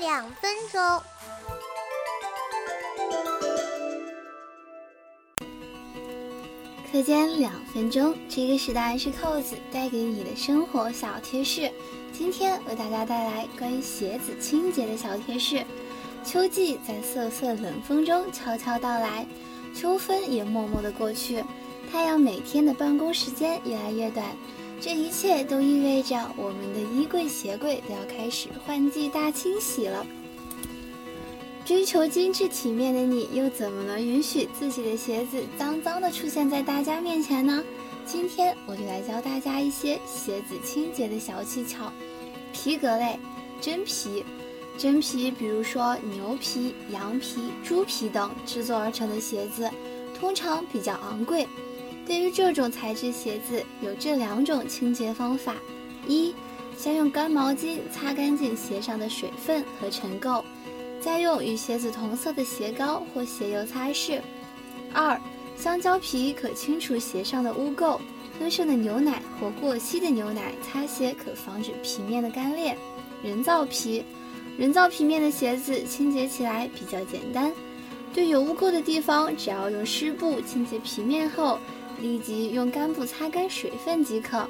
[0.00, 0.80] 两分钟。
[6.90, 11.70] 课间两分钟，这个时代是扣子带给你的生活小贴士。
[12.14, 15.62] 今天为大家带来关于鞋子清洁的小贴士。
[16.24, 19.26] 秋季在瑟瑟冷风中悄悄到来，
[19.74, 21.44] 秋分也默默的过去，
[21.92, 24.34] 太阳每天的办公时间越来越短，
[24.80, 30.06] 这一切都意味着我们的衣柜、鞋柜都要开始换季大清洗了。
[31.66, 37.62] 追求精致体面的你，又怎么能允许自己的鞋子脏脏的出现在大家面前呢？
[38.06, 41.92] 今天我就来教大家一些鞋子清洁的小技巧。
[42.52, 43.18] 皮革类，
[43.60, 44.24] 真皮。
[44.78, 49.70] 真皮，比如说牛皮、羊皮、猪皮等制作而成的鞋子，
[50.18, 51.46] 通常比较昂贵。
[52.10, 55.54] 对于这种材质鞋子，有这两种清洁方法：
[56.08, 56.34] 一，
[56.76, 60.42] 先用干毛巾擦干净鞋上的水分和尘垢，
[61.00, 64.18] 再用与鞋子同色的鞋膏或鞋油擦拭；
[64.92, 65.16] 二，
[65.56, 67.96] 香蕉皮可清除鞋上的污垢，
[68.40, 72.76] 喝剩的牛奶或过期的牛奶擦鞋可防止皮面的干裂。
[73.22, 74.02] 人造皮。
[74.58, 77.52] 人造皮面的鞋子清洁起来比较简单，
[78.12, 81.56] 对有污垢的地方，只要用湿布清洁皮面后，
[82.00, 84.48] 立即用干布擦干水分即可。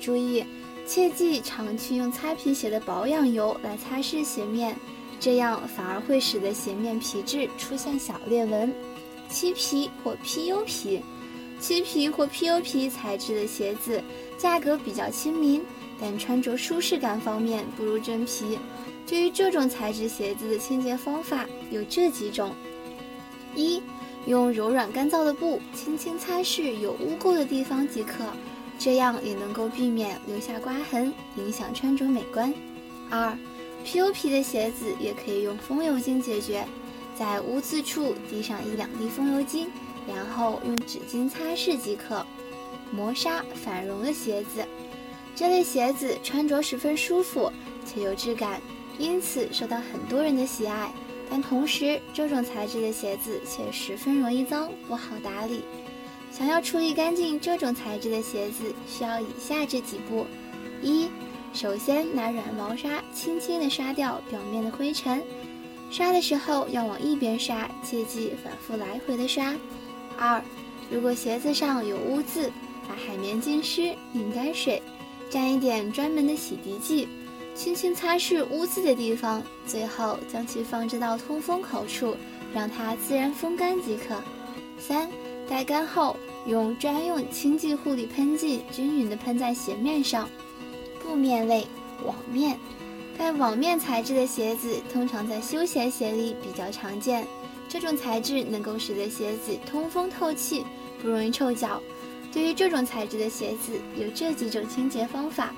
[0.00, 0.44] 注意，
[0.86, 4.76] 切忌常去用擦皮鞋的保养油来擦拭鞋面，
[5.18, 8.72] 这样反而会使得鞋面皮质出现小裂纹。
[9.28, 11.00] 漆皮或 PU 皮，
[11.60, 14.02] 漆皮或 PU 皮材质的鞋子
[14.36, 15.62] 价格比较亲民，
[16.00, 18.58] 但穿着舒适感方面不如真皮。
[19.06, 22.52] 对于这种材质鞋子的清洁方法有这几种：
[23.54, 23.80] 一、
[24.26, 28.24] 用柔软干燥的布轻轻擦拭有污垢的地方即可，
[28.78, 32.52] 这样也能够避免留下刮痕，影响穿着美观；
[33.10, 33.36] 二、
[33.84, 36.64] PU 皮的鞋子也可以用风油精解决，
[37.18, 39.68] 在污渍处滴上一两滴风油精，
[40.06, 42.24] 然后用纸巾擦拭即可。
[42.92, 44.64] 磨砂反绒的鞋子，
[45.34, 47.50] 这类鞋子穿着十分舒服
[47.86, 48.60] 且有质感。
[48.98, 50.92] 因此受到很多人的喜爱，
[51.30, 55.62] 但同时这种材质的鞋子却十分容易脏，不好打理。
[56.32, 60.26] 想要处理干净这种材质的鞋子，需要以下这几步：
[60.82, 61.08] 一、
[61.52, 65.22] 首先拿软毛刷轻轻地刷掉表面的灰尘，
[65.90, 69.54] 刷的时候要往一边刷，切记反复来回的刷。
[70.18, 70.42] 二、
[70.90, 72.50] 如果鞋子上有污渍，
[72.88, 74.82] 把海绵浸湿，拧干水，
[75.30, 77.08] 蘸一点专门的洗涤剂。
[77.62, 82.16] 轻轻擦拭污渍的地方，最后将其放置到通风口处，
[82.54, 84.16] 让它自然风干即可。
[84.78, 85.06] 三、
[85.46, 86.16] 待干后，
[86.46, 90.26] 用专用清洁护理喷剂均匀地喷在鞋面上。
[91.02, 91.66] 布面类，
[92.02, 92.58] 网面，
[93.18, 97.26] 带网面材质的鞋子通常在休闲鞋里比较常见。
[97.68, 100.64] 这种材质能够使得鞋子通风透气，
[101.02, 101.78] 不容易臭脚。
[102.32, 105.52] 对于这种材质的鞋子，有这几种清洁方法。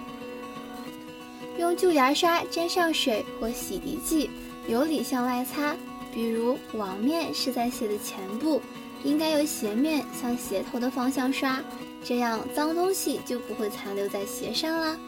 [1.63, 4.29] 用旧牙刷沾上水或洗涤剂，
[4.67, 5.77] 由里向外擦。
[6.13, 8.61] 比如网面是在鞋的前部，
[9.05, 11.63] 应该由鞋面向鞋头的方向刷，
[12.03, 14.99] 这样脏东西就不会残留在鞋上了。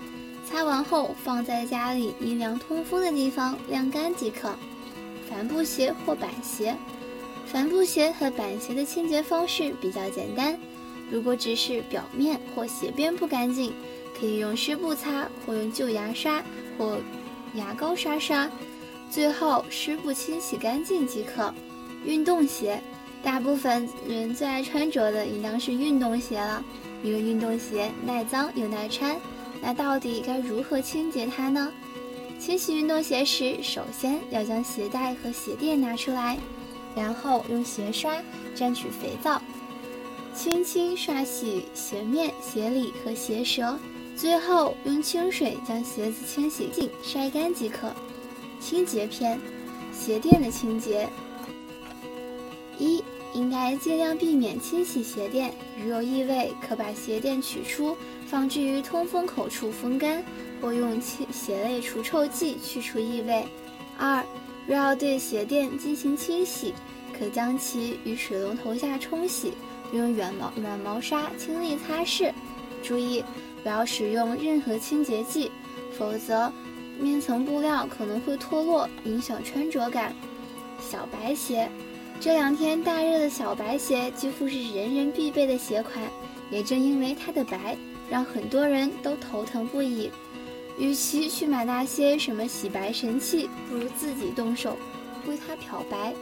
[0.49, 4.55] 擦完后放在家里阴凉通风的地方晾干即可。
[5.29, 6.77] 帆布鞋或板鞋，
[7.47, 10.57] 帆布鞋和板鞋的清洁方式比较简单。
[11.11, 13.73] 如果只是表面或鞋边不干净，
[14.19, 16.43] 可以用湿布擦，或用旧牙刷
[16.79, 16.99] 或
[17.55, 18.51] 牙膏刷刷，
[19.11, 21.53] 最后湿布清洗干净即可。
[22.05, 22.81] 运动鞋，
[23.23, 26.63] 大部分人最爱穿着的应当是运动鞋了，
[27.03, 29.17] 因为运动鞋耐脏又耐穿。
[29.63, 31.73] 那到底该如何清洁它呢？
[32.39, 36.37] 清洗运动鞋时，首先要将鞋带和鞋垫拿出来，
[36.95, 38.13] 然后用鞋刷
[38.55, 39.41] 沾取肥皂，
[40.35, 43.79] 轻轻刷洗鞋面、鞋里和鞋舌。
[44.17, 47.93] 最后用清水将鞋子清洗净、晒干即可。
[48.61, 49.39] 清洁篇：
[49.93, 51.09] 鞋垫的清洁。
[52.79, 60.25] 一、应该尽量避免清洗鞋垫，如有异味，可把鞋垫取出，放置于通风口处风干，
[60.61, 63.45] 或用清鞋类除臭剂去除异味。
[63.97, 64.25] 二、
[64.67, 66.73] 若要对鞋垫进行清洗，
[67.19, 69.53] 可将其与水龙头下冲洗，
[69.93, 72.33] 用软毛软毛刷轻力擦拭。
[72.83, 73.25] 注意。
[73.63, 75.51] 不要使用任何清洁剂，
[75.97, 76.53] 否则
[77.01, 80.15] 面层布料可能会脱落，影响穿着感。
[80.79, 81.67] 小白鞋，
[82.21, 85.95] 这两天大热的小白鞋几乎是人人必备的鞋款，
[86.51, 87.75] 也正因为它的白，
[88.11, 90.11] 让很多人都头疼不已。
[90.79, 94.77] 与其去买那些什么洗白神器，不如自己动手
[95.27, 96.15] 为它漂白。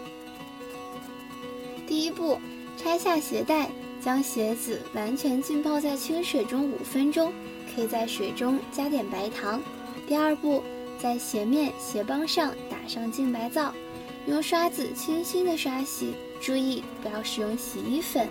[1.86, 2.38] 第一步，
[2.76, 3.68] 拆下鞋带，
[4.00, 7.32] 将鞋子完全浸泡在清水中五分钟，
[7.74, 9.60] 可以在水中加点白糖。
[10.06, 10.62] 第二步，
[10.98, 13.74] 在鞋面、鞋帮上打上净白皂，
[14.26, 18.28] 用刷子轻轻的刷洗，注意不要使用洗衣粉。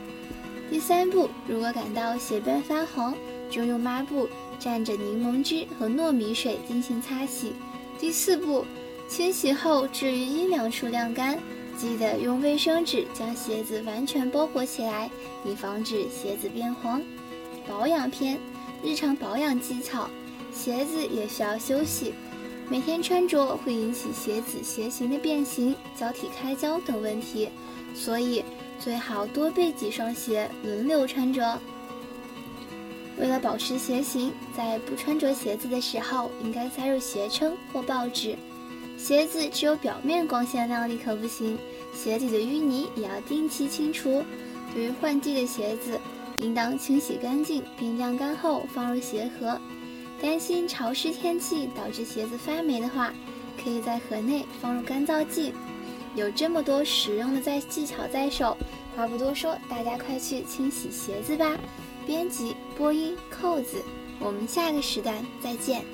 [0.70, 3.14] 第三步，如果感到鞋边发黄，
[3.50, 4.30] 就用抹布
[4.62, 7.54] 蘸着柠檬汁和糯米水进行擦洗。
[8.00, 8.64] 第四步，
[9.10, 11.40] 清洗后置于阴凉处晾干，
[11.76, 15.10] 记得用卫生纸将鞋子完全包裹起来，
[15.44, 17.02] 以防止鞋子变黄。
[17.68, 18.38] 保养篇：
[18.84, 20.08] 日常保养技巧。
[20.54, 22.14] 鞋子也需要休息，
[22.70, 27.48] 每天穿着会引起鞋子鞋型的变形、脚体开胶等问题，
[27.96, 28.44] 所以
[28.78, 31.58] 最好多备几双鞋轮流穿着。
[33.18, 38.36] 为了保持鞋型，在不穿着鞋子的时候，应该塞入鞋撑或报纸。
[38.98, 41.58] 鞋子只有表面光鲜亮丽可不行，
[41.94, 44.24] 鞋底的淤泥也要定期清除。
[44.74, 46.00] 对于换季的鞋子，
[46.38, 49.60] 应当清洗干净并晾干后放入鞋盒。
[50.22, 53.12] 担心潮湿天气导致鞋子发霉的话，
[53.62, 55.54] 可以在盒内放入干燥剂。
[56.16, 58.56] 有这么多实用的在技巧在手，
[58.96, 61.58] 话不多说，大家快去清洗鞋子吧！
[62.06, 63.84] 编辑：播音：扣子，
[64.20, 65.86] 我们下个时段再见。